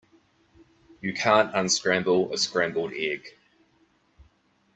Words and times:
You 0.99 1.13
can't 1.13 1.51
unscramble 1.53 2.33
a 2.33 2.37
scrambled 2.39 2.91
egg. 2.93 3.37